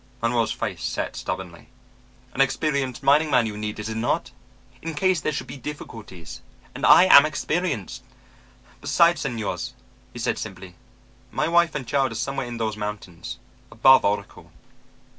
[0.19, 1.67] Manuel's face set stubbornly.
[2.33, 4.31] "An experienced mining man you need, is it not?
[4.81, 6.41] In case there should be difficulties.
[6.73, 8.01] And I am experienced.
[8.81, 9.73] Besides, señores,"
[10.11, 10.73] he said simply,
[11.29, 13.37] "my wife and child are somewhere in those mountains...
[13.71, 14.51] above Oracle...."